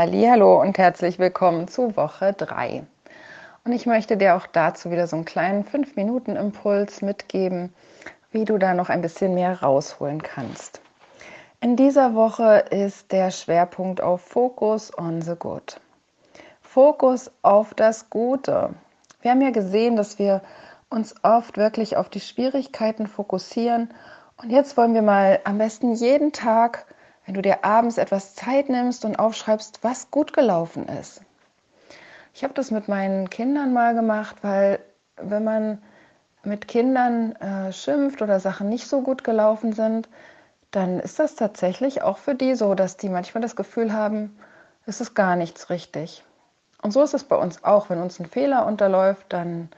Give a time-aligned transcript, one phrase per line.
[0.00, 2.84] Hallo und herzlich willkommen zu Woche 3.
[3.64, 7.74] Und ich möchte dir auch dazu wieder so einen kleinen 5 Minuten Impuls mitgeben,
[8.30, 10.80] wie du da noch ein bisschen mehr rausholen kannst.
[11.60, 15.80] In dieser Woche ist der Schwerpunkt auf Focus on the Good.
[16.60, 18.70] Fokus auf das Gute.
[19.20, 20.42] Wir haben ja gesehen, dass wir
[20.90, 23.92] uns oft wirklich auf die Schwierigkeiten fokussieren.
[24.40, 26.86] Und jetzt wollen wir mal am besten jeden Tag
[27.28, 31.20] wenn du dir abends etwas Zeit nimmst und aufschreibst, was gut gelaufen ist.
[32.32, 34.78] Ich habe das mit meinen Kindern mal gemacht, weil
[35.18, 35.82] wenn man
[36.42, 40.08] mit Kindern äh, schimpft oder Sachen nicht so gut gelaufen sind,
[40.70, 44.38] dann ist das tatsächlich auch für die so, dass die manchmal das Gefühl haben,
[44.86, 46.24] es ist gar nichts richtig.
[46.80, 47.90] Und so ist es bei uns auch.
[47.90, 49.68] Wenn uns ein Fehler unterläuft, dann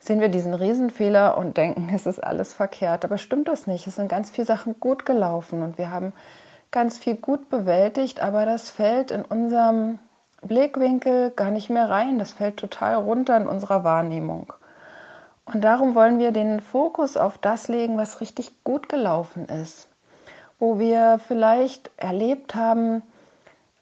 [0.00, 3.06] sehen wir diesen Riesenfehler und denken, es ist alles verkehrt.
[3.06, 3.86] Aber stimmt das nicht.
[3.86, 6.12] Es sind ganz viele Sachen gut gelaufen und wir haben
[6.70, 9.98] ganz viel gut bewältigt, aber das fällt in unserem
[10.42, 12.18] Blickwinkel gar nicht mehr rein.
[12.18, 14.52] Das fällt total runter in unserer Wahrnehmung.
[15.44, 19.88] Und darum wollen wir den Fokus auf das legen, was richtig gut gelaufen ist.
[20.58, 23.02] Wo wir vielleicht erlebt haben,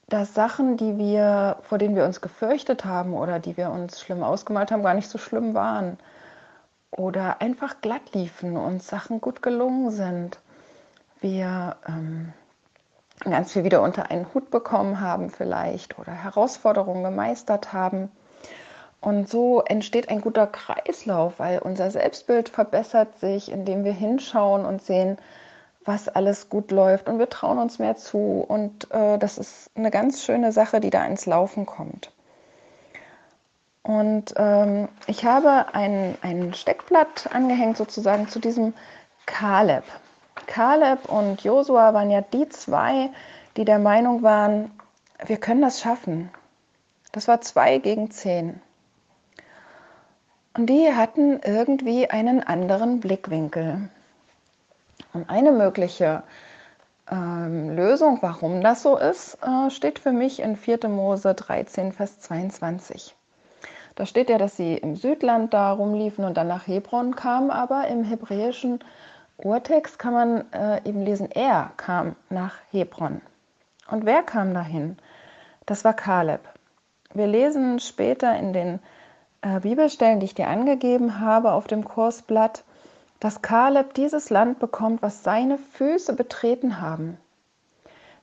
[0.08, 4.22] dass Sachen, die wir, vor denen wir uns gefürchtet haben oder die wir uns schlimm
[4.22, 5.98] ausgemalt haben, gar nicht so schlimm waren.
[6.90, 10.38] Oder einfach glatt liefen und Sachen gut gelungen sind.
[11.20, 12.32] Wir ähm,
[13.20, 18.10] ganz viel wieder unter einen Hut bekommen haben vielleicht oder Herausforderungen gemeistert haben.
[19.00, 24.82] Und so entsteht ein guter Kreislauf, weil unser Selbstbild verbessert sich, indem wir hinschauen und
[24.82, 25.18] sehen,
[25.84, 28.44] was alles gut läuft und wir trauen uns mehr zu.
[28.46, 32.10] Und äh, das ist eine ganz schöne Sache, die da ins Laufen kommt.
[33.82, 38.74] Und ähm, ich habe ein, ein Steckblatt angehängt sozusagen zu diesem
[39.24, 39.84] Kaleb.
[40.48, 43.10] Kaleb und Josua waren ja die zwei,
[43.56, 44.72] die der Meinung waren,
[45.24, 46.30] wir können das schaffen.
[47.12, 48.60] Das war zwei gegen zehn.
[50.56, 53.88] Und die hatten irgendwie einen anderen Blickwinkel.
[55.12, 56.24] Und eine mögliche
[57.10, 60.88] ähm, Lösung, warum das so ist, äh, steht für mich in 4.
[60.88, 63.14] Mose 13, Vers 22.
[63.94, 67.88] Da steht ja, dass sie im Südland da rumliefen und dann nach Hebron kamen, aber
[67.88, 68.80] im Hebräischen
[69.38, 73.20] Urtext kann man äh, eben lesen, er kam nach Hebron.
[73.88, 74.98] Und wer kam dahin?
[75.64, 76.40] Das war Kaleb.
[77.14, 78.80] Wir lesen später in den
[79.42, 82.64] äh, Bibelstellen, die ich dir angegeben habe auf dem Kursblatt,
[83.20, 87.16] dass Kaleb dieses Land bekommt, was seine Füße betreten haben.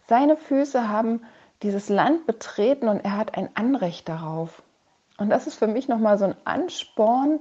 [0.07, 1.21] Seine Füße haben
[1.63, 4.61] dieses Land betreten und er hat ein Anrecht darauf.
[5.17, 7.39] Und das ist für mich nochmal so ein Ansporn,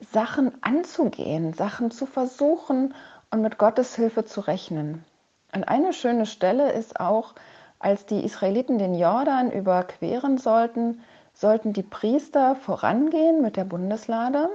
[0.00, 2.94] Sachen anzugehen, Sachen zu versuchen
[3.30, 5.04] und mit Gottes Hilfe zu rechnen.
[5.54, 7.34] Und eine schöne Stelle ist auch,
[7.78, 14.48] als die Israeliten den Jordan überqueren sollten, sollten die Priester vorangehen mit der Bundeslade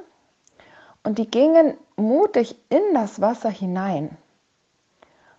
[1.03, 4.17] und die gingen mutig in das Wasser hinein.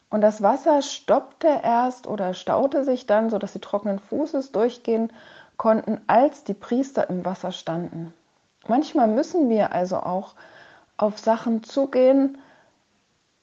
[0.08, 5.12] Und das Wasser stoppte erst oder staute sich dann, sodass sie trockenen Fußes durchgehen
[5.56, 8.12] konnten, als die Priester im Wasser standen.
[8.68, 10.34] Manchmal müssen wir also auch
[10.96, 12.38] auf Sachen zugehen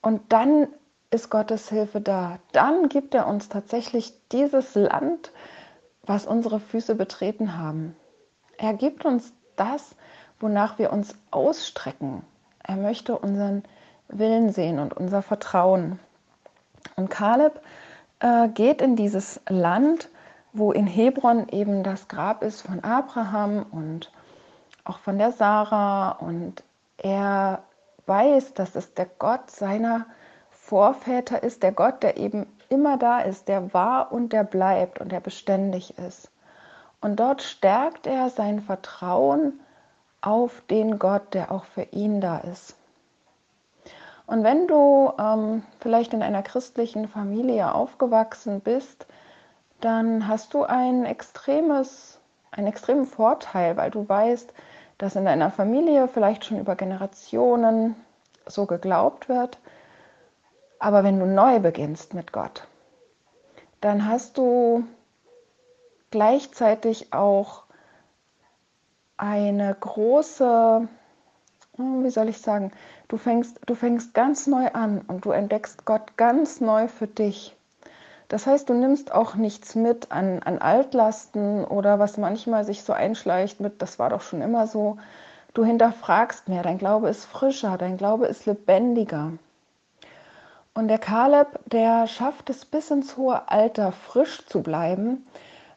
[0.01, 0.67] und dann
[1.09, 2.39] ist Gottes Hilfe da.
[2.51, 5.31] Dann gibt er uns tatsächlich dieses Land,
[6.03, 7.95] was unsere Füße betreten haben.
[8.57, 9.95] Er gibt uns das,
[10.39, 12.23] wonach wir uns ausstrecken.
[12.63, 13.63] Er möchte unseren
[14.07, 15.99] Willen sehen und unser Vertrauen.
[16.95, 17.61] Und Kaleb
[18.19, 20.09] äh, geht in dieses Land,
[20.53, 24.11] wo in Hebron eben das Grab ist von Abraham und
[24.87, 26.63] auch von der Sarah und
[26.97, 27.63] er
[28.05, 30.05] weiß, dass es der Gott seiner
[30.49, 35.11] Vorväter ist, der Gott, der eben immer da ist, der war und der bleibt und
[35.11, 36.29] der beständig ist.
[37.01, 39.59] Und dort stärkt er sein Vertrauen
[40.21, 42.75] auf den Gott, der auch für ihn da ist.
[44.25, 49.05] Und wenn du ähm, vielleicht in einer christlichen Familie aufgewachsen bist,
[49.79, 52.19] dann hast du ein extremes,
[52.51, 54.51] einen extremen Vorteil, weil du weißt,
[54.97, 57.95] dass in deiner Familie vielleicht schon über Generationen
[58.45, 59.59] so geglaubt wird.
[60.79, 62.67] Aber wenn du neu beginnst mit Gott,
[63.81, 64.85] dann hast du
[66.11, 67.63] gleichzeitig auch
[69.17, 70.87] eine große,
[71.75, 72.71] hm, wie soll ich sagen,
[73.07, 77.56] du fängst, du fängst ganz neu an und du entdeckst Gott ganz neu für dich.
[78.27, 82.91] Das heißt, du nimmst auch nichts mit an, an Altlasten oder was manchmal sich so
[82.91, 84.97] einschleicht mit, das war doch schon immer so.
[85.53, 89.31] Du hinterfragst mehr, dein Glaube ist frischer, dein Glaube ist lebendiger.
[90.73, 95.25] Und der Kaleb, der schafft es bis ins hohe Alter frisch zu bleiben,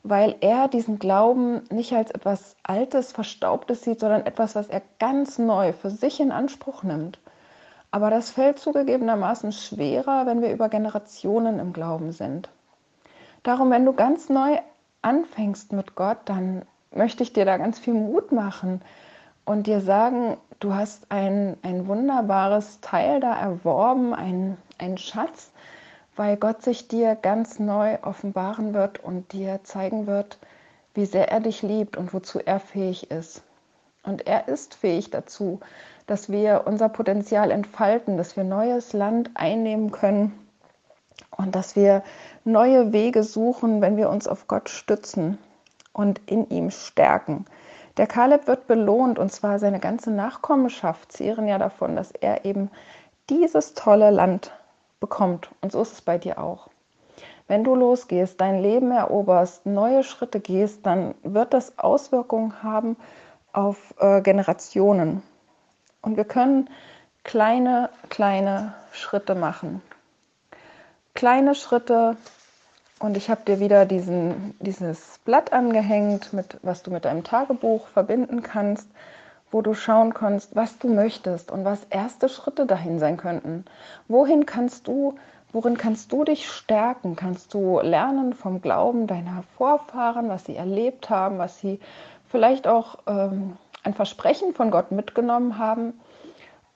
[0.03, 5.39] weil er diesen Glauben nicht als etwas Altes, Verstaubtes sieht, sondern etwas, was er ganz
[5.39, 7.19] neu für sich in Anspruch nimmt.
[7.91, 12.49] Aber das fällt zugegebenermaßen schwerer, wenn wir über Generationen im Glauben sind.
[13.43, 14.59] Darum, wenn du ganz neu
[15.03, 18.81] anfängst mit Gott, dann möchte ich dir da ganz viel Mut machen
[19.45, 25.51] und dir sagen, du hast ein, ein wunderbares Teil da erworben, ein, ein Schatz,
[26.17, 30.39] weil Gott sich dir ganz neu offenbaren wird und dir zeigen wird,
[30.95, 33.43] wie sehr er dich liebt und wozu er fähig ist.
[34.03, 35.61] Und er ist fähig dazu,
[36.11, 40.37] dass wir unser Potenzial entfalten, dass wir neues Land einnehmen können
[41.37, 42.03] und dass wir
[42.45, 45.39] neue Wege suchen, wenn wir uns auf Gott stützen
[45.93, 47.45] und in ihm stärken.
[47.97, 52.73] Der Kaleb wird belohnt und zwar seine ganze Nachkommenschaft zehren ja davon, dass er eben
[53.29, 54.51] dieses tolle Land
[54.99, 55.49] bekommt.
[55.61, 56.71] Und so ist es bei dir auch.
[57.47, 62.97] Wenn du losgehst, dein Leben eroberst, neue Schritte gehst, dann wird das Auswirkungen haben
[63.53, 65.23] auf äh, Generationen.
[66.03, 66.69] Und wir können
[67.25, 69.83] kleine, kleine Schritte machen.
[71.15, 72.17] Kleine Schritte.
[72.99, 77.87] Und ich habe dir wieder diesen, dieses Blatt angehängt, mit, was du mit deinem Tagebuch
[77.89, 78.89] verbinden kannst,
[79.51, 83.65] wo du schauen kannst, was du möchtest und was erste Schritte dahin sein könnten.
[84.07, 85.19] Wohin kannst du,
[85.53, 87.17] worin kannst du dich stärken?
[87.17, 91.81] Kannst du lernen vom Glauben deiner Vorfahren, was sie erlebt haben, was sie
[92.29, 96.01] vielleicht auch ähm, ein Versprechen von Gott mitgenommen haben?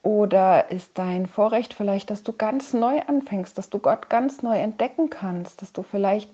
[0.02, 4.58] Oder ist dein Vorrecht vielleicht, dass du ganz neu anfängst, dass du Gott ganz neu
[4.58, 6.30] entdecken kannst, dass du vielleicht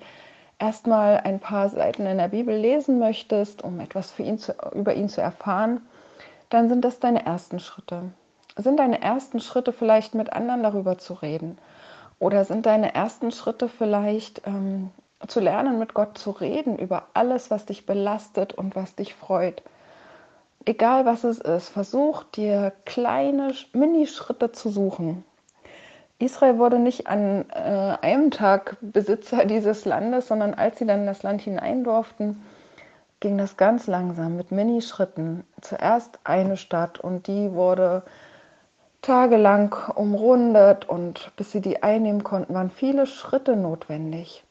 [0.59, 4.95] erstmal ein paar Seiten in der Bibel lesen möchtest, um etwas für ihn zu, über
[4.95, 5.81] ihn zu erfahren,
[6.51, 8.11] dann sind das deine ersten Schritte.
[8.57, 11.57] Sind deine ersten Schritte vielleicht mit anderen darüber zu reden?
[12.19, 14.91] Oder sind deine ersten Schritte vielleicht ähm,
[15.27, 19.63] zu lernen, mit Gott zu reden über alles, was dich belastet und was dich freut?
[20.65, 25.25] Egal was es ist, versuch dir kleine Minischritte zu suchen.
[26.19, 31.07] Israel wurde nicht an äh, einem Tag Besitzer dieses Landes, sondern als sie dann in
[31.07, 32.43] das Land hinein durften,
[33.21, 35.45] ging das ganz langsam mit Minischritten.
[35.63, 38.03] Zuerst eine Stadt und die wurde
[39.01, 44.45] tagelang umrundet und bis sie die einnehmen konnten, waren viele Schritte notwendig.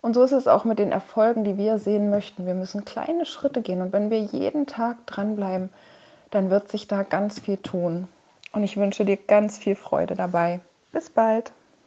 [0.00, 2.46] Und so ist es auch mit den Erfolgen, die wir sehen möchten.
[2.46, 5.70] Wir müssen kleine Schritte gehen und wenn wir jeden Tag dranbleiben,
[6.30, 8.08] dann wird sich da ganz viel tun.
[8.52, 10.60] Und ich wünsche dir ganz viel Freude dabei.
[10.92, 11.52] Bis bald.